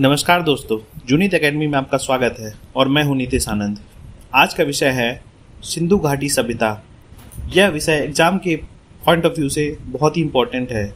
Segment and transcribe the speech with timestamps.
[0.00, 3.78] नमस्कार दोस्तों जूनित एकेडमी में आपका स्वागत है और मैं हूँ नीतीश आनंद।
[4.34, 5.08] आज का विषय है
[5.62, 6.70] सिंधु घाटी सभ्यता।
[7.54, 8.54] यह विषय एग्ज़ाम के
[9.06, 10.92] पॉइंट ऑफ़ व्यू से बहुत ही इम्पोर्टेंट है।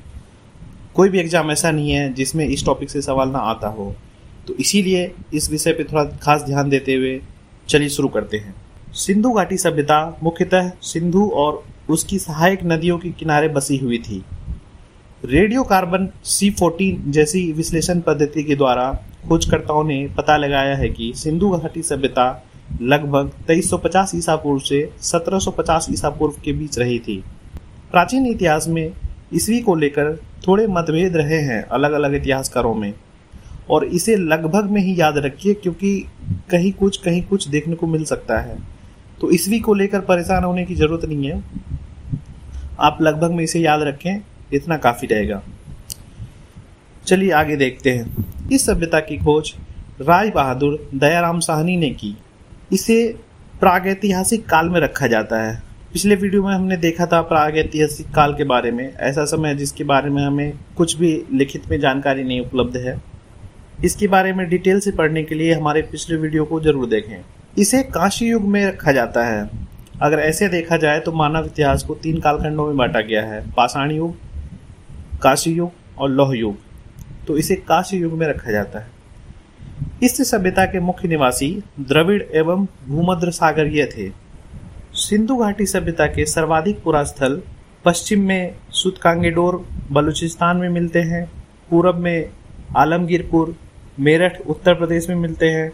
[0.95, 3.95] कोई भी एग्ज़ाम ऐसा नहीं है जिसमें इस टॉपिक से सवाल ना आता हो।
[4.49, 7.21] तो इसीलिए इस विषय पर थोड़ा खास ध्यान देते हुए
[7.69, 8.55] चलिए शुरू करते हैं।
[8.97, 14.23] सिंधु घाटी सभ्यता मुख्यतः सिंधु और उसकी सहायक नदियों के किनारे बसी हुई थी।
[15.25, 21.13] रेडियो कार्बन सी फोर्टीन जैसी विश्लेषण पद्धति के द्वारा खोजकर्ताओं ने पता लगाया है कि
[21.17, 22.45] सिंधु घाटी सभ्यता
[22.83, 27.25] लगभग 2350 ईसा पूर्व से 1750 ईसा पूर्व के बीच रही थी।
[27.91, 28.93] प्राचीन इतिहास में
[29.35, 32.95] ईसवी को लेकर थोड़े मतभेद रहे हैं अलग अलग इतिहासकारों में।
[33.71, 36.07] और इसे लगभग में ही याद रखिए क्योंकि
[36.51, 38.59] कहीं कुछ कहीं कुछ देखने को मिल सकता है।
[39.21, 41.45] तो ईस्वी को लेकर परेशान होने की ज़रूरत नहीं है।
[42.81, 44.21] आप लगभग में इसे याद रखें।
[44.53, 45.43] इतना काफ़ी रहेगा।
[47.07, 49.53] चलिए आगे देखते हैं। इस सभ्यता की खोज
[50.01, 52.17] राज बहादुर दयाराम साहनी ने की।
[52.73, 52.97] इसे
[53.61, 55.61] प्रागैतिहासिक काल में रखा जाता है।
[55.93, 60.11] पिछले वीडियो में हमने देखा था प्रागैतिहासिक काल के बारे में। ऐसा समय जिसके बारे
[60.11, 62.97] में हमें कुछ भी लिखित में जानकारी नहीं उपलब्ध है।
[63.85, 67.17] इसके बारे में डिटेल से पढ़ने के लिए हमारे पिछले वीडियो को ज़रूर देखें।
[67.59, 69.49] इसे काशी युग में रखा जाता है।
[70.03, 73.91] अगर ऐसे देखा जाए तो मानव इतिहास को तीन कालखंडों में बांटा गया है। पाषाण
[73.91, 74.15] युग
[75.23, 76.57] काशी युग और लौह युग
[77.27, 78.91] तो इसे काशी युग में रखा जाता है।
[80.03, 84.11] इस सभ्यता के मुख्य निवासी द्रविड़ एवं भूमध्य सागरीय थे।
[84.97, 87.41] सिंधु घाटी सभ्यता के सर्वाधिक पुरा स्थल
[87.85, 91.25] पश्चिम में सुतकांगेडोर, बलूचिस्तान में मिलते हैं,
[91.71, 92.31] पूरब में
[92.77, 93.55] आलमगीरपुर,
[94.01, 95.71] मेरठ, उत्तर प्रदेश में मिलते हैं,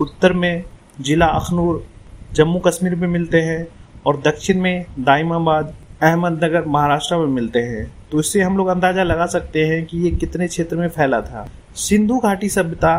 [0.00, 0.64] उत्तर में
[1.00, 1.84] जिला अखनूर,
[2.32, 3.66] जम्मू कश्मीर में मिलते हैं
[4.06, 9.26] और दक्षिण में दाइमाबाद, अहमदनगर, महाराष्ट्र में मिलते हैं। तो इससे हम लोग अंदाज़ा लगा
[9.26, 12.94] सकते हैं कि ये कितने क्षेत्र में फैला था। सिंधु घाटी सभ्यता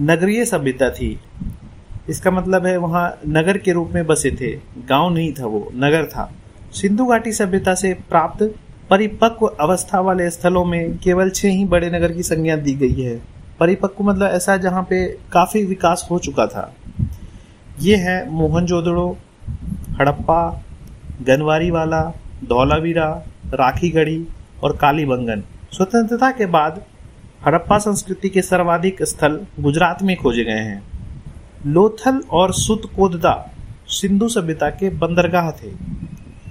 [0.00, 1.18] नगरीय सभ्यता थी।
[2.08, 4.50] इसका मतलब है वहाँ नगर के रूप में बसे थे।
[4.88, 6.30] गाँव नहीं था वो, नगर था।
[6.72, 8.42] सिंधु घाटी सभ्यता से प्राप्त
[8.90, 13.16] परिपक्व अवस्था वाले स्थलों में केवल छह ही बड़े नगर की संज्ञा दी गई है।
[13.60, 16.72] परिपक्व मतलब ऐसा जहाँ पे काफ़ी विकास हो चुका था।
[17.80, 19.10] ये है मोहनजोदड़ो
[20.00, 20.40] हड़प्पा
[21.22, 22.02] गनवारी वाला
[22.44, 23.08] धौलावीरा,
[23.54, 24.18] राखीगढ़ी
[24.64, 25.42] और कालीबंगन
[25.72, 26.82] स्वतंत्रता के बाद
[27.46, 30.82] हड़प्पा संस्कृति के सर्वाधिक स्थल गुजरात में खोजे गए हैं।
[31.66, 33.34] लोथल और सुतकोददा
[33.90, 35.70] सिंधु सभ्यता के बंदरगाह थे।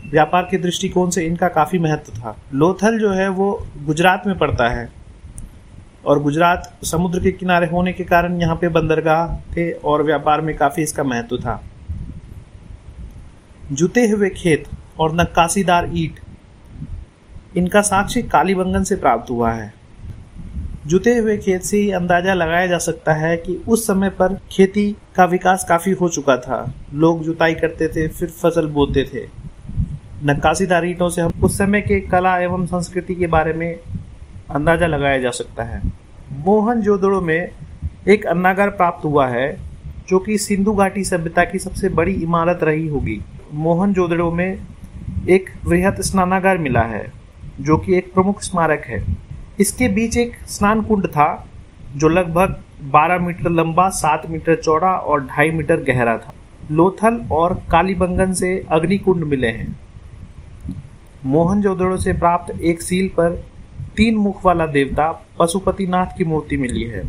[0.09, 3.51] व्यापार के दृष्टिकोण से इनका काफ़ी महत्व था। लोथल जो है वो
[3.85, 4.89] गुजरात में पड़ता है
[6.05, 10.55] और गुजरात समुद्र के किनारे होने के कारण यहाँ पे बंदरगाह थे और व्यापार में
[10.57, 11.61] काफ़ी इसका महत्व था।
[13.71, 14.67] जुते हुए खेत
[14.99, 16.19] और नक्काशीदार ईट
[17.57, 19.73] इनका साक्ष्य कालीबंगन से प्राप्त हुआ है।
[20.87, 24.95] जुते हुए खेत से ही अंदाज़ा लगाया जा सकता है कि उस समय पर खेती
[25.15, 29.25] का विकास काफ़ी हो चुका था। लोग जुताई करते थे, फिर फ़सल बोते थे।
[30.25, 33.79] नक्काशीदार ईटों से हम उस समय के कला एवं संस्कृति के बारे में
[34.49, 35.81] अंदाज़ा लगाया जा सकता है।
[36.31, 37.49] मोहन जोदड़ो में
[38.07, 39.57] एक अन्नागार प्राप्त हुआ है,
[40.09, 43.21] जो कि सिंधु घाटी सभ्यता की सबसे बड़ी इमारत रही होगी।
[43.53, 44.59] मोहन जोदड़ो में
[45.29, 47.16] एक वृहत स्नानागार मिला है।
[47.59, 49.05] जो कि एक प्रमुख स्मारक है।
[49.59, 51.47] इसके बीच एक स्नान कुंड था,
[51.95, 56.33] जो लगभग 12 मीटर लंबा 7 मीटर चौड़ा और 2.5 मीटर गहरा था।
[56.71, 59.79] लोथल और कालीबंगन से अग्निकुंड मिले हैं।
[61.25, 63.43] मोहनजोदड़ो से प्राप्त एक सील पर
[63.97, 67.03] तीन मुख वाला देवता पशुपतिनाथ की मूर्ति मिली है।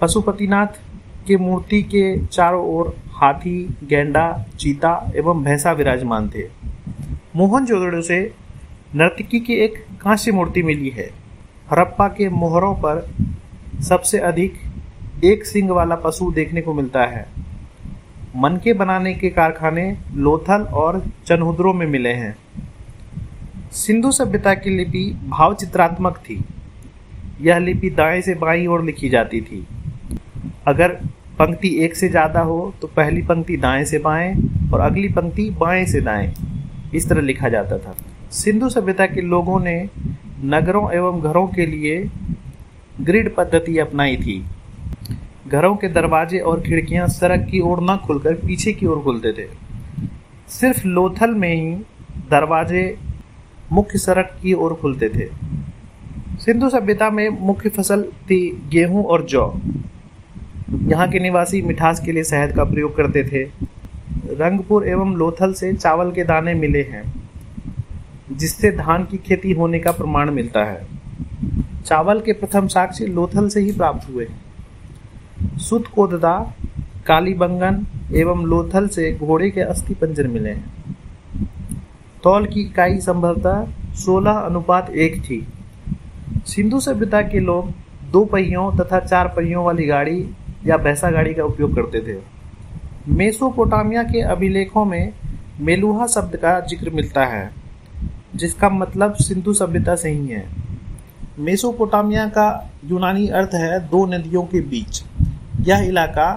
[0.00, 0.66] पशुपतिनाथ
[1.26, 6.42] के मूर्ति के चारों ओर हाथी, गेंडा, चीता एवं भैंसा विराजमान थे।
[7.36, 8.34] मोहनजोदड़ो से
[8.94, 11.08] नर्तकी की एक कांस्य मूर्ति मिली है।
[11.70, 13.06] हरप्पा के मोहरों पर
[13.82, 17.26] सबसे अधिक एक सिंग वाला पशु देखने को मिलता है।
[18.36, 22.36] मन के बनाने के कारखाने लोथल और चनहुद्रों में मिले हैं।
[23.74, 26.42] सिंधु सभ्यता की लिपि भाव चित्रात्मक थी।
[27.40, 29.66] यह लिपि दाएँ से बाईं ओर लिखी जाती थी।
[30.66, 30.98] अगर
[31.38, 34.34] पंक्ति एक से ज़्यादा हो तो पहली पंक्ति दाएँ से बाएँ
[34.72, 36.34] और अगली पंक्ति बाएँ से दाएँ।
[36.94, 37.96] इस तरह लिखा जाता था।
[38.30, 39.88] सिंधु सभ्यता के लोगों ने
[40.44, 42.10] नगरों एवं घरों के लिए
[43.00, 44.44] ग्रिड पद्धति अपनाई थी।
[45.48, 49.46] घरों के दरवाजे और खिड़कियाँ सड़क की ओर न खुलकर पीछे की ओर खुलते थे।
[50.48, 51.74] सिर्फ़ लोथल में ही
[52.30, 52.96] दरवाजे
[53.72, 55.28] मुख्य सड़क की ओर खुलते थे।
[56.38, 59.52] सिंधु सभ्यता में मुख्य फ़सल थी गेहूँ और जौ।
[60.70, 63.42] यहाँ के निवासी मिठास के लिए शहद का प्रयोग करते थे।
[64.34, 67.23] रंगपुर एवं लोथल से चावल के दाने मिले हैं।
[68.32, 70.86] जिससे धान की खेती होने का प्रमाण मिलता है।
[71.86, 74.26] चावल के प्रथम साक्ष्य लोथल से ही प्राप्त हुए।
[75.58, 76.38] सुतकोददा
[77.06, 80.94] कालीबंगन एवं लोथल से घोड़े के अस्थि पंजर मिले हैं।
[82.22, 85.46] तौल की इकाई संभवतः 16 अनुपात एक थी।
[86.46, 87.72] सिंधु सभ्यता के लोग
[88.10, 90.28] दो पहियों तथा चार पहियों वाली गाड़ी
[90.66, 92.18] या भैंसा गाड़ी का उपयोग करते थे।
[93.08, 95.12] मेसोपोटामिया के अभिलेखों में
[95.60, 97.63] मेलुहा शब्द का ज़िक्र मिलता है।
[98.36, 100.46] जिसका मतलब सिंधु सभ्यता से ही है।
[101.38, 102.48] मेसोपोटामिया का
[102.84, 105.02] यूनानी अर्थ है दो नदियों के बीच।
[105.60, 106.28] यह इलाका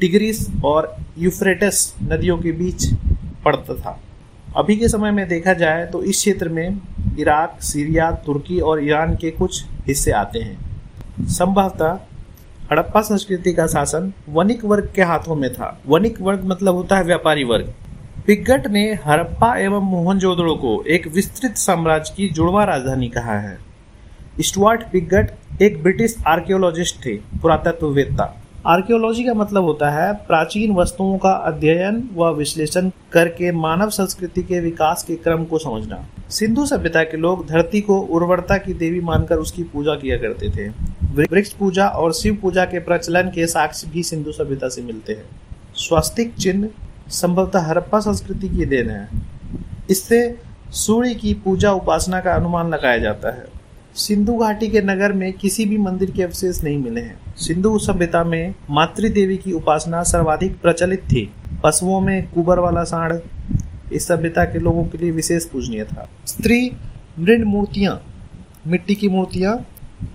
[0.00, 2.86] टिग्रिस और यूफ्रेटस नदियों के बीच
[3.44, 3.98] पड़ता था।
[4.56, 6.80] अभी के समय में देखा जाए तो इस क्षेत्र में
[7.18, 11.98] इराक, सीरिया, तुर्की और ईरान के कुछ हिस्से आते हैं। संभवतः
[12.70, 17.04] हड़प्पा संस्कृति का शासन वनिक वर्ग के हाथों में था। वनिक वर्ग मतलब होता है
[17.04, 17.72] व्यापारी वर्ग।
[18.30, 23.58] पिगट ने हड़प्पा एवं मोहनजोदड़ो को एक विस्तृत साम्राज्य की जुड़वा राजधानी कहा है।
[24.40, 28.24] स्टुअर्ट पिगट एक ब्रिटिश आर्कियोलॉजिस्ट थे, पुरातत्ववेत्ता।
[28.66, 34.60] आर्कियोलॉजी का मतलब होता है प्राचीन वस्तुओं का अध्ययन व विश्लेषण करके मानव संस्कृति के
[34.60, 35.98] विकास के क्रम को समझना।
[36.30, 40.68] सिंधु सभ्यता के लोग धरती को उर्वरता की देवी मानकर उसकी पूजा किया करते थे।
[41.14, 45.24] वृक्ष पूजा और शिव पूजा के प्रचलन के साक्ष्य भी सिंधु सभ्यता से मिलते हैं।
[45.76, 46.68] स्वास्तिक चिन्ह
[47.10, 49.08] संभवतः हरप्पा संस्कृति की देन है।
[49.90, 50.38] इससे
[50.70, 53.46] सूर्य की पूजा उपासना का अनुमान लगाया जाता है।
[53.94, 58.24] सिंधु घाटी के नगर में किसी भी मंदिर के अवशेष नहीं मिले हैं। सिंधु सभ्यता
[58.24, 61.30] में मातृ देवी की उपासना सर्वाधिक प्रचलित थी।
[61.64, 63.20] पशुओं में कुबर वाला सांड,
[63.92, 66.72] इस सभ्यता के लोगों के लिए विशेष पूजनीय था। स्त्री
[67.18, 68.00] मृण मूर्तियाँ,
[68.66, 69.66] मिट्टी की मूर्तियाँ,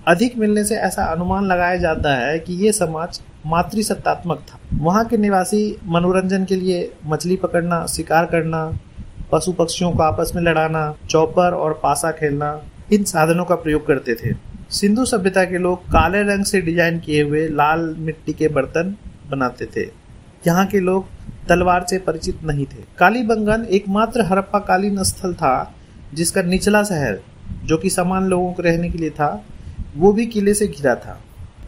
[0.08, 5.16] अधिक मिलने से ऐसा अनुमान लगाया जाता है कि ये समाज मातृसत्तात्मक था। वहाँ के
[5.16, 8.78] निवासी मनोरंजन के लिए मछली पकड़ना, शिकार करना
[9.32, 12.60] पशु पक्षियों को आपस में लड़ाना, चौपर और पासा खेलना,
[12.92, 14.34] इन साधनों का प्रयोग करते थे।
[14.70, 18.96] सिंधु सभ्यता के लोग काले रंग से डिज़ाइन किए हुए लाल मिट्टी के बर्तन
[19.30, 19.90] बनाते थे।
[20.46, 21.06] यहाँ के लोग
[21.48, 25.74] तलवार से परिचित नहीं थे। कालीबंगन एकमात्र हड़प्पा कालीन स्थल था,
[26.14, 27.20] जिसका निचला शहर,
[27.64, 29.44] जो कि समान लोगों को रहने के लिए था,
[29.96, 31.20] वो भी किले से घिरा था।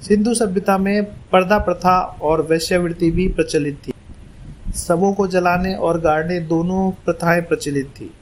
[0.02, 3.92] सिंधु सभ्यता में पर्दा प्रथा और वैश्यवृत्ति भी प्रचलित थी।
[4.72, 8.14] सबों को जलाने और गाड़ने दोनों प्रथाएँ प्रचलित थी।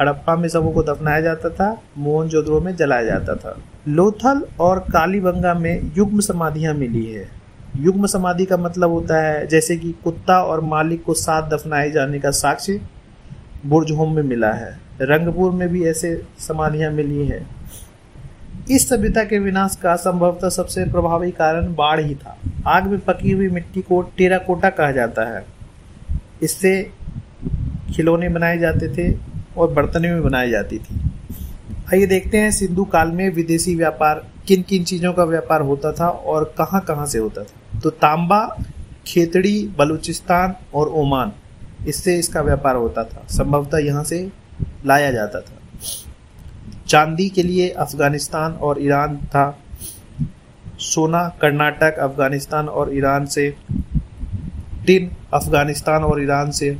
[0.00, 3.56] हड़प्पा में सबों को दफनाया जाता था, मोहनजोदड़ो में जलाया जाता था।
[3.88, 7.28] लोथल और कालीबंगा में युग्म समाधियाँ मिली है।
[7.76, 12.18] युग्म समाधि का मतलब होता है जैसे कि कुत्ता और मालिक को साथ दफनाए जाने
[12.18, 12.80] का साक्ष्य
[13.66, 17.63] बुर्जहोम में मिला है। रंगपुर में भी ऐसे समाधियाँ मिली है।
[18.70, 23.30] इस सभ्यता के विनाश का संभवतः सबसे प्रभावी कारण बाढ़ ही था। आग में पकी
[23.30, 25.44] हुई मिट्टी को टेराकोटा कहा जाता है।
[26.42, 26.72] इससे
[27.94, 29.12] खिलौने बनाए जाते थे
[29.56, 31.00] और बर्तने में बनाई जाती थी।
[31.92, 36.08] आइए देखते हैं सिंधु काल में विदेशी व्यापार किन किन चीज़ों का व्यापार होता था
[36.08, 38.40] और कहाँ कहाँ से होता था। तो तांबा,
[39.06, 41.32] खेतड़ी, बलूचिस्तान और ओमान,
[41.88, 44.28] इससे इसका व्यापार होता था। संभवतः यहाँ से
[44.86, 45.58] लाया जाता था।
[46.88, 49.58] चांदी के लिए अफ़गानिस्तान और ईरान था।
[50.78, 53.56] सोना, कर्नाटक, अफ़गानिस्तान और ईरान से।
[54.86, 56.78] टिन, अफ़गानिस्तान और ईरान से।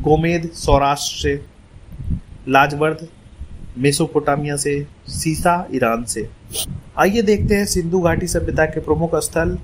[0.00, 1.44] गोमेद, सौराष्ट्र से।
[2.48, 3.08] लाजवर्द,
[3.78, 6.30] मेसोपोटामिया से। सीसा, ईरान से।
[6.98, 9.58] आइए देखते हैं सिंधु घाटी सभ्यता के प्रमुख स्थल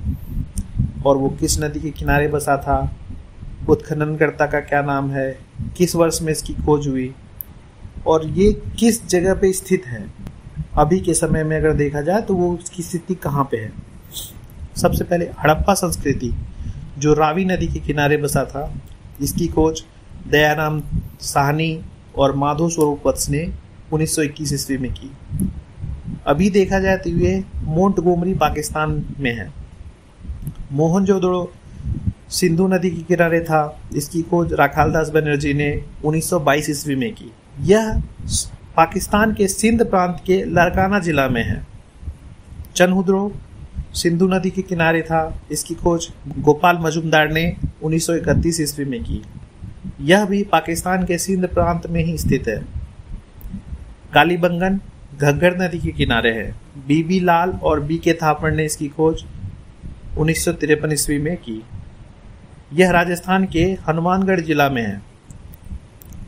[1.07, 2.97] और वो किस नदी के किनारे बसा था।
[3.69, 5.39] उत्खननकर्ता का क्या नाम है?
[5.77, 7.15] किस वर्ष में इसकी खोज हुई?
[8.07, 10.07] और ये किस जगह पे स्थित है?
[10.79, 13.73] अभी के समय में अगर देखा जाए तो वो उसकी स्थिति कहाँ पे है?
[14.77, 16.33] सबसे पहले हड़प्पा संस्कृति,
[16.99, 18.73] जो रावी नदी के किनारे बसा था
[19.23, 19.83] इसकी खोज
[20.31, 20.83] दयाराम
[21.21, 21.81] साहनी
[22.17, 23.47] और माधो स्वरूप वत्स ने
[23.93, 25.11] 1921 ईस्वी में की।
[26.27, 29.53] अभी देखा जाए तो ये मोन्ट गोमरी पाकिस्तान में है।
[30.73, 31.51] मोहनजोदड़ो
[32.31, 35.71] सिंधु नदी के किनारे था, इसकी खोज राखालदास बनर्जी ने
[36.05, 38.03] 1922 ईस्वी में की। यह
[38.77, 41.67] पाकिस्तान के सिंध प्रांत के लड़काना जिला में है।
[42.77, 43.33] चनहुद्रो
[43.95, 49.23] सिंधु नदी के किनारे था। इसकी खोज गोपाल मजुमदार ने 1931 ईस्वी में की।
[50.01, 52.65] यह भी पाकिस्तान के सिंध प्रांत में ही स्थित है।
[54.15, 54.81] कालीबंगन
[55.19, 56.55] घग्गर नदी के किनारे है।
[56.87, 59.25] बीबी लाल और बी के थापड़ ने इसकी खोज
[60.19, 61.63] उन्नीस सौ तिरपन ईस्वी में की।
[62.73, 65.03] यह राजस्थान के हनुमानगढ़ जिला में है।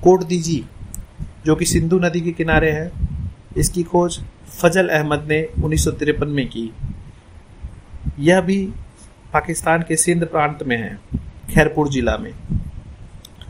[0.02, 0.64] कोट दीजी
[1.46, 2.90] जो कि सिंधु नदी के किनारे है,
[3.56, 4.18] इसकी खोज
[4.50, 6.70] फजल अहमद ने उन्नीस सौ तिरपन में की।
[8.18, 8.58] यह भी
[9.32, 10.98] पाकिस्तान के सिंध प्रांत में है,
[11.50, 12.32] खैरपुर जिला में।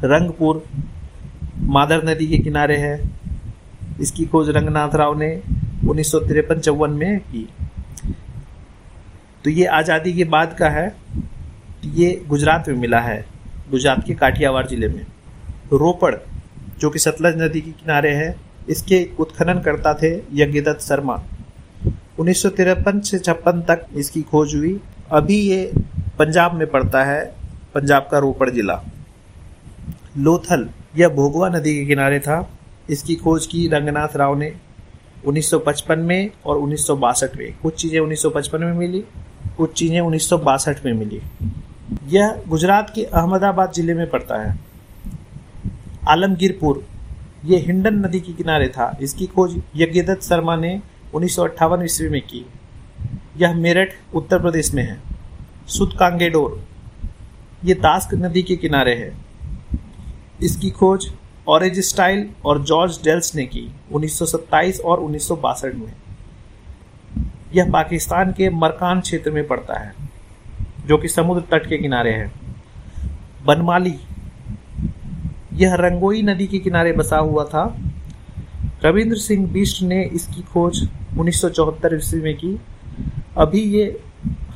[0.05, 0.65] रंगपुर,
[1.69, 2.99] मादर नदी के किनारे है,
[4.01, 5.35] इसकी खोज रंगनाथ राव ने
[5.89, 7.49] उन्नीस सौ में की।
[9.45, 10.95] तो ये आज़ादी के बाद का है,
[11.87, 13.25] ये गुजरात में मिला है,
[13.71, 15.05] गुजरात के काठियावाड़ ज़िले में।
[15.73, 16.15] रोपड़
[16.81, 18.35] जो कि सतलज नदी के किनारे है,
[18.69, 21.23] इसके उत्खनन करता थे यज्ञदत्त शर्मा।
[22.19, 24.81] उन्नीस सौ तिरपन से छप्पन तक इसकी खोज हुई।
[25.13, 25.73] अभी ये
[26.19, 27.25] पंजाब में पड़ता है,
[27.75, 28.81] पंजाब का रोपड़ जिला।
[30.19, 32.49] लोथल यह भोगवा नदी के किनारे था।
[32.91, 34.53] इसकी खोज की रंगनाथ राव ने
[35.27, 39.05] 1955 में और उन्नीस में। कुछ चीज़ें 1955 में मिली,
[39.57, 41.21] कुछ चीज़ें उन्नीस सौ बासठ में मिली।
[42.09, 44.59] यह गुजरात के अहमदाबाद ज़िले में पड़ता है।
[46.09, 46.87] आलमगीरपुर,
[47.45, 50.83] ये हिंडन नदी के किनारे था। इसकी खोज यज्ञदत्त शर्मा ने
[51.15, 52.47] उन्नीस सौ अट्ठावन ईस्वी में की।
[53.37, 55.01] यह मेरठ, उत्तर प्रदेश में है।
[55.69, 56.65] सुत कांगेडोर,
[57.65, 59.13] ये तास्क नदी के किनारे है।
[60.43, 61.13] इसकी खोज
[61.49, 65.93] ऑरेज स्टाइल और जॉर्ज डेल्स ने की 1927 और उन्नीस सौ बासठ में।
[67.55, 69.95] यह पाकिस्तान के मरकान क्षेत्र में पड़ता है,
[70.87, 72.33] जो कि समुद्र तट के किनारे है।
[73.45, 73.95] बनमाली
[75.53, 77.65] यह रंगोई नदी के किनारे बसा हुआ था।
[78.85, 80.89] रविंद्र सिंह बिष्ट ने इसकी खोज
[81.19, 82.59] उन्नीस सौ चौहत्तर ईस्वी में की।
[83.39, 83.85] अभी ये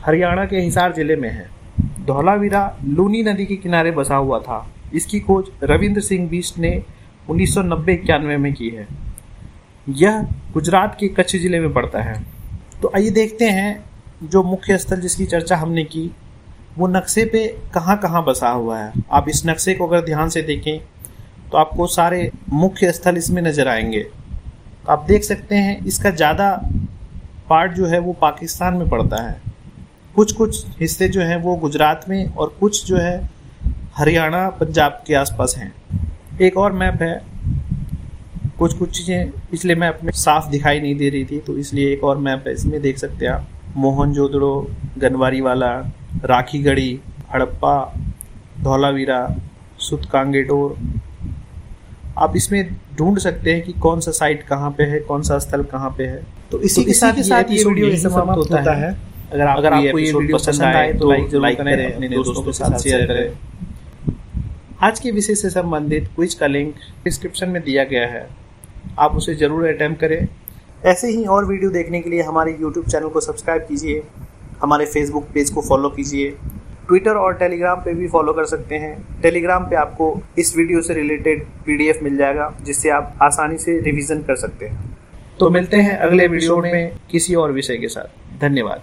[0.06, 1.48] हरियाणा के हिसार ज़िले में है।
[2.06, 6.82] धौलावीरा लूनी नदी के किनारे बसा हुआ था। इसकी खोज रविंद्र सिंह बिष्ट ने
[7.30, 8.86] उन्नीस सौ में की है।
[9.88, 10.20] यह
[10.52, 12.22] गुजरात के कच्छ ज़िले में पड़ता है।
[12.82, 13.84] तो आइए देखते हैं
[14.22, 16.10] जो मुख्य स्थल जिसकी चर्चा हमने की
[16.76, 20.42] वो नक्शे पे कहाँ कहाँ बसा हुआ है। आप इस नक्शे को अगर ध्यान से
[20.42, 20.78] देखें
[21.50, 26.50] तो आपको सारे मुख्य स्थल इसमें नज़र आएँगे। तो आप देख सकते हैं, इसका ज़्यादा
[27.50, 29.40] पार्ट जो है वो पाकिस्तान में पड़ता है।
[30.14, 33.16] कुछ कुछ हिस्से जो हैं वो गुजरात में और कुछ जो है
[33.96, 35.72] हरियाणा, पंजाब के आसपास हैं।
[36.40, 37.14] एक और मैप है।
[38.58, 42.04] कुछ कुछ चीज़ें पिछले मैप में साफ़ दिखाई नहीं दे रही थी तो इसलिए एक
[42.04, 44.54] और मैप है। इसमें देख सकते हैं आप मोहन जोदड़ो
[44.98, 45.70] गनवारी वाला
[46.24, 47.00] राखी गढ़ी
[47.34, 47.74] हड़प्पा
[48.62, 49.26] धौलावीरा
[49.80, 50.76] सुतकांगेडोर।
[52.18, 55.62] आप इसमें ढूंढ सकते हैं कि कौन सा साइट कहाँ पे है कौन सा स्थल
[55.72, 58.96] कहाँ पे है। तो इसी तो के साथ, साथ ये वीडियो समाप्त होता, होता है।
[59.32, 62.52] अगर आप अगर आपको ये वीडियो पसंद आए तो लाइक ज़रूर करें अपने दोस्तों के
[62.52, 63.36] साथ शेयर करें।
[64.82, 68.26] आज के विषय से संबंधित क्विज का लिंक डिस्क्रिप्शन में दिया गया है।
[68.98, 70.26] आप उसे ज़रूर अटेम्प्ट करें।
[70.86, 74.02] ऐसे ही और वीडियो देखने के लिए हमारे यूट्यूब चैनल को सब्सक्राइब कीजिए।
[74.64, 76.30] हमारे फेसबुक पेज को फॉलो कीजिए।
[76.88, 80.06] ट्विटर और टेलीग्राम पे भी फॉलो कर सकते हैं। टेलीग्राम पे आपको
[80.38, 84.96] इस वीडियो से रिलेटेड पीडीएफ मिल जाएगा, जिससे आप आसानी से रिवीजन कर सकते हैं।
[85.40, 88.82] तो मिलते हैं अगले वीडियो में किसी और विषय के साथ। धन्यवाद।